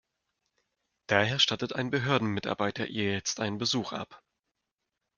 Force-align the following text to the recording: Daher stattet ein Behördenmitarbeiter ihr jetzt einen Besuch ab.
Daher 1.05 1.37
stattet 1.37 1.73
ein 1.73 1.91
Behördenmitarbeiter 1.91 2.87
ihr 2.87 3.11
jetzt 3.13 3.39
einen 3.39 3.59
Besuch 3.59 3.93
ab. 3.93 4.23